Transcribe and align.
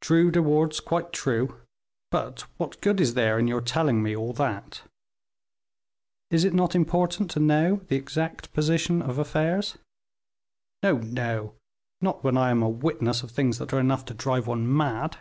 "True, 0.00 0.30
De 0.30 0.40
Wardes, 0.40 0.78
quite 0.78 1.12
true; 1.12 1.56
but 2.12 2.42
what 2.56 2.80
good 2.80 3.00
is 3.00 3.14
there 3.14 3.36
in 3.36 3.48
your 3.48 3.60
telling 3.60 4.00
me 4.00 4.14
all 4.14 4.32
that?" 4.32 4.82
"Is 6.30 6.44
it 6.44 6.54
not 6.54 6.76
important 6.76 7.32
to 7.32 7.40
know 7.40 7.80
the 7.88 7.96
exact 7.96 8.52
position 8.52 9.02
of 9.02 9.18
affairs?" 9.18 9.76
"No, 10.84 10.98
no; 10.98 11.54
not 12.00 12.22
when 12.22 12.36
I 12.36 12.50
am 12.50 12.62
a 12.62 12.68
witness 12.68 13.24
of 13.24 13.32
things 13.32 13.58
that 13.58 13.72
are 13.72 13.80
enough 13.80 14.04
to 14.04 14.14
drive 14.14 14.46
one 14.46 14.72
mad." 14.72 15.18